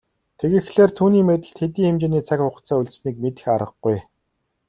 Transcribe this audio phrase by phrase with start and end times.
[0.39, 3.97] Тэгэхлээр түүний мэдэлд хэдий хэмжээний цаг хугацаа үлдсэнийг мэдэх аргагүй.